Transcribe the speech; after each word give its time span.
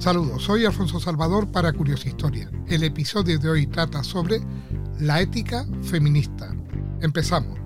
Saludos, 0.00 0.44
soy 0.44 0.64
Alfonso 0.64 0.98
Salvador 0.98 1.52
para 1.52 1.74
Curiosa 1.74 2.08
Historia. 2.08 2.50
El 2.66 2.84
episodio 2.84 3.38
de 3.38 3.50
hoy 3.50 3.66
trata 3.66 4.02
sobre 4.02 4.40
la 4.98 5.20
ética 5.20 5.66
feminista. 5.82 6.56
Empezamos. 7.02 7.58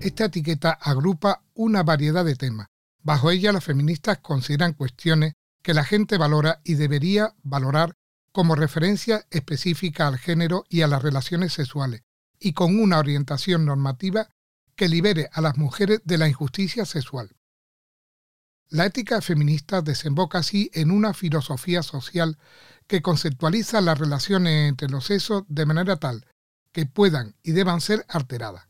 Esta 0.00 0.24
etiqueta 0.24 0.72
agrupa 0.72 1.44
una 1.54 1.84
variedad 1.84 2.24
de 2.24 2.34
temas. 2.34 2.66
Bajo 3.04 3.30
ella 3.30 3.52
las 3.52 3.62
feministas 3.62 4.18
consideran 4.18 4.72
cuestiones 4.72 5.34
que 5.62 5.74
la 5.74 5.84
gente 5.84 6.18
valora 6.18 6.60
y 6.64 6.74
debería 6.74 7.36
valorar 7.44 7.94
como 8.32 8.56
referencia 8.56 9.28
específica 9.30 10.08
al 10.08 10.18
género 10.18 10.64
y 10.68 10.82
a 10.82 10.88
las 10.88 11.02
relaciones 11.02 11.52
sexuales, 11.52 12.02
y 12.40 12.52
con 12.52 12.80
una 12.80 12.98
orientación 12.98 13.64
normativa 13.64 14.26
que 14.74 14.88
libere 14.88 15.30
a 15.32 15.40
las 15.40 15.56
mujeres 15.56 16.00
de 16.04 16.18
la 16.18 16.28
injusticia 16.28 16.84
sexual. 16.84 17.30
La 18.72 18.86
ética 18.86 19.20
feminista 19.20 19.82
desemboca 19.82 20.38
así 20.38 20.70
en 20.72 20.92
una 20.92 21.12
filosofía 21.12 21.82
social 21.82 22.38
que 22.86 23.02
conceptualiza 23.02 23.80
las 23.80 23.98
relaciones 23.98 24.68
entre 24.68 24.88
los 24.88 25.06
sexos 25.06 25.42
de 25.48 25.66
manera 25.66 25.96
tal 25.96 26.24
que 26.70 26.86
puedan 26.86 27.34
y 27.42 27.50
deban 27.50 27.80
ser 27.80 28.06
alteradas. 28.08 28.68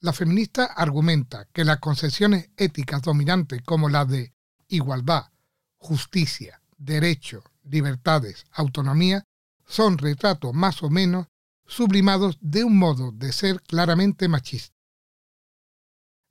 La 0.00 0.14
feminista 0.14 0.64
argumenta 0.64 1.46
que 1.52 1.66
las 1.66 1.80
concepciones 1.80 2.48
éticas 2.56 3.02
dominantes 3.02 3.60
como 3.62 3.90
las 3.90 4.08
de 4.08 4.32
igualdad, 4.68 5.30
justicia, 5.76 6.62
derecho, 6.78 7.44
libertades, 7.64 8.46
autonomía, 8.52 9.22
son 9.66 9.98
retratos 9.98 10.54
más 10.54 10.82
o 10.82 10.88
menos 10.88 11.26
sublimados 11.66 12.38
de 12.40 12.64
un 12.64 12.78
modo 12.78 13.12
de 13.12 13.32
ser 13.32 13.60
claramente 13.60 14.28
machista. 14.28 14.74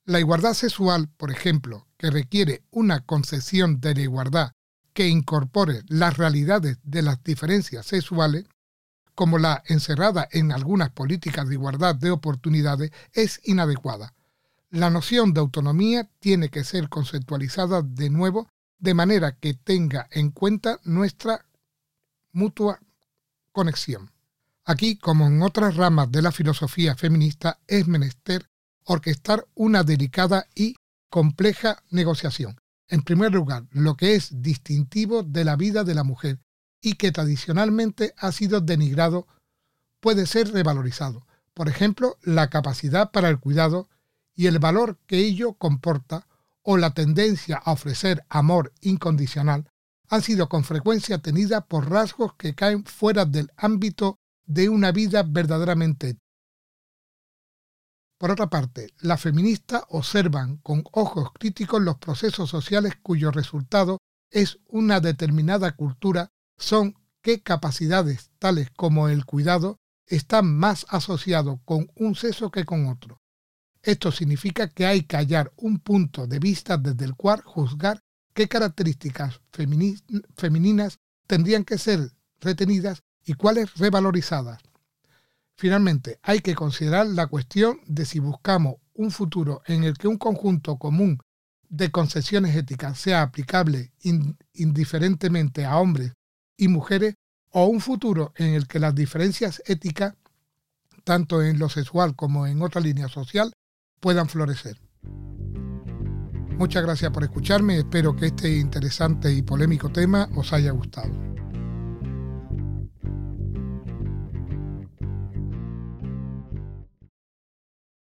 La 0.06 0.20
igualdad 0.20 0.56
sexual, 0.56 1.08
por 1.16 1.32
ejemplo, 1.32 1.88
que 2.02 2.10
requiere 2.10 2.64
una 2.72 3.02
concepción 3.02 3.80
de 3.80 3.94
la 3.94 4.02
igualdad 4.02 4.52
que 4.92 5.08
incorpore 5.08 5.84
las 5.88 6.18
realidades 6.18 6.80
de 6.82 7.04
las 7.04 7.24
diferencias 7.24 7.86
sexuales, 7.86 8.46
como 9.14 9.38
la 9.38 9.62
encerrada 9.68 10.28
en 10.32 10.52
algunas 10.52 10.90
políticas 10.90 11.48
de 11.48 11.54
igualdad 11.54 11.94
de 11.94 12.10
oportunidades, 12.10 12.92
es 13.14 13.40
inadecuada. 13.44 14.16
La 14.72 14.90
noción 14.90 15.32
de 15.36 15.42
autonomía 15.42 16.10
tiene 16.20 16.50
que 16.50 16.64
ser 16.64 16.90
conceptualizada 16.90 17.84
de 17.84 18.10
nuevo 18.10 18.50
de 18.80 18.96
manera 18.96 19.34
que 19.34 19.54
tenga 19.54 20.08
en 20.10 20.32
cuenta 20.32 20.80
nuestra 20.84 21.46
mutua 22.32 22.80
conexión. 23.52 24.10
Aquí, 24.66 24.98
como 24.98 25.28
en 25.28 25.44
otras 25.44 25.76
ramas 25.76 26.12
de 26.12 26.24
la 26.24 26.32
filosofía 26.32 26.96
feminista, 26.96 27.60
es 27.68 27.88
menester 27.88 28.50
orquestar 28.86 29.46
una 29.54 29.84
delicada 29.84 30.48
y 30.56 30.78
compleja 31.12 31.84
negociación. 31.92 32.60
En 32.88 33.04
primer 33.04 33.34
lugar, 33.34 33.68
lo 33.72 33.96
que 33.96 34.16
es 34.16 34.42
distintivo 34.42 35.22
de 35.22 35.46
la 35.46 35.56
vida 35.58 35.84
de 35.84 35.94
la 35.94 36.04
mujer 36.04 36.40
y 36.82 36.94
que 36.94 37.12
tradicionalmente 37.12 38.16
ha 38.18 38.32
sido 38.32 38.62
denigrado 38.62 39.28
puede 40.00 40.26
ser 40.26 40.52
revalorizado. 40.52 41.28
Por 41.54 41.68
ejemplo, 41.70 42.18
la 42.24 42.50
capacidad 42.50 43.12
para 43.12 43.30
el 43.30 43.40
cuidado 43.40 43.90
y 44.34 44.48
el 44.48 44.58
valor 44.58 44.98
que 45.06 45.18
ello 45.18 45.54
comporta 45.54 46.28
o 46.64 46.78
la 46.78 46.94
tendencia 46.94 47.58
a 47.58 47.74
ofrecer 47.74 48.24
amor 48.30 48.72
incondicional 48.82 49.70
han 50.08 50.22
sido 50.22 50.48
con 50.48 50.64
frecuencia 50.64 51.22
tenidas 51.22 51.66
por 51.68 51.90
rasgos 51.90 52.36
que 52.36 52.56
caen 52.56 52.86
fuera 52.86 53.26
del 53.26 53.52
ámbito 53.58 54.18
de 54.46 54.70
una 54.70 54.92
vida 54.92 55.24
verdaderamente 55.24 56.18
por 58.22 58.30
otra 58.30 58.52
parte, 58.52 58.94
las 59.00 59.20
feministas 59.20 59.82
observan 59.90 60.58
con 60.58 60.84
ojos 60.92 61.32
críticos 61.34 61.82
los 61.82 61.98
procesos 61.98 62.52
sociales 62.52 62.94
cuyo 63.02 63.32
resultado 63.32 63.98
es 64.30 64.60
una 64.68 65.00
determinada 65.00 65.72
cultura, 65.72 66.30
son 66.56 66.94
qué 67.24 67.42
capacidades 67.42 68.30
tales 68.38 68.70
como 68.78 69.10
el 69.10 69.26
cuidado 69.26 69.80
están 70.06 70.56
más 70.56 70.86
asociados 70.90 71.62
con 71.66 71.88
un 71.96 72.14
sexo 72.14 72.52
que 72.52 72.64
con 72.64 72.86
otro. 72.90 73.18
Esto 73.82 74.12
significa 74.12 74.70
que 74.70 74.86
hay 74.86 75.02
que 75.02 75.18
hallar 75.18 75.52
un 75.56 75.80
punto 75.80 76.28
de 76.28 76.38
vista 76.38 76.78
desde 76.78 77.06
el 77.06 77.16
cual 77.16 77.42
juzgar 77.42 78.02
qué 78.36 78.48
características 78.48 79.42
femeninas 79.52 81.00
tendrían 81.26 81.64
que 81.64 81.80
ser 81.80 82.12
retenidas 82.40 83.02
y 83.26 83.34
cuáles 83.34 83.76
revalorizadas. 83.80 84.62
Finalmente, 85.62 86.18
hay 86.24 86.40
que 86.40 86.56
considerar 86.56 87.06
la 87.06 87.28
cuestión 87.28 87.82
de 87.86 88.08
si 88.08 88.18
buscamos 88.18 88.78
un 88.96 89.12
futuro 89.12 89.62
en 89.68 89.84
el 89.84 89.96
que 89.96 90.08
un 90.08 90.18
conjunto 90.18 90.78
común 90.78 91.20
de 91.70 91.92
concesiones 91.92 92.56
éticas 92.56 92.98
sea 92.98 93.22
aplicable 93.22 93.94
indiferentemente 94.54 95.64
a 95.64 95.78
hombres 95.78 96.14
y 96.58 96.68
mujeres 96.68 97.14
o 97.52 97.66
un 97.66 97.80
futuro 97.80 98.34
en 98.38 98.56
el 98.56 98.66
que 98.66 98.80
las 98.80 98.96
diferencias 98.96 99.62
éticas, 99.68 100.16
tanto 101.04 101.44
en 101.44 101.60
lo 101.60 101.70
sexual 101.70 102.16
como 102.16 102.48
en 102.48 102.64
otra 102.64 102.82
línea 102.82 103.08
social, 103.08 103.54
puedan 104.00 104.30
florecer. 104.30 104.82
Muchas 106.58 106.82
gracias 106.82 107.12
por 107.12 107.24
escucharme, 107.24 107.78
espero 107.78 108.16
que 108.16 108.26
este 108.26 108.58
interesante 108.58 109.32
y 109.32 109.44
polémico 109.44 109.92
tema 109.92 110.28
os 110.36 110.54
haya 110.54 110.72
gustado. 110.72 111.14